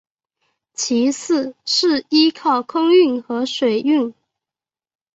[0.73, 4.11] 其次是依靠空运和水运。